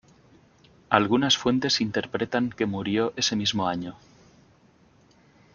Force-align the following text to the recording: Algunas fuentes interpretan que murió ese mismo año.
Algunas 0.89 1.37
fuentes 1.37 1.79
interpretan 1.79 2.49
que 2.49 2.65
murió 2.65 3.13
ese 3.17 3.35
mismo 3.35 3.67
año. 3.67 3.95